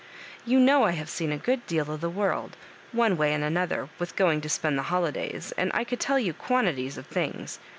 [0.47, 2.57] "You know I have seen a good deal of the world,
[2.91, 6.33] one way and another, with going to spend the holidays, and I could tell you
[6.33, 7.59] quantities of things.